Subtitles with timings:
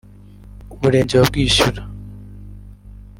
[0.73, 1.81] Umurenge wa Bwishyura